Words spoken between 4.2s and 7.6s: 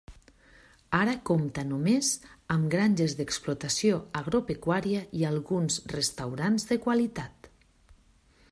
agropecuària i alguns restaurants de qualitat.